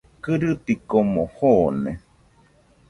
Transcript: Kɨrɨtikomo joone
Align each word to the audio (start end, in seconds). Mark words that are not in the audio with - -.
Kɨrɨtikomo 0.23 1.23
joone 1.35 1.91